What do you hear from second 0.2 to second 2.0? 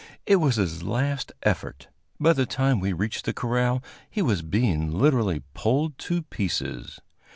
It was his last effort.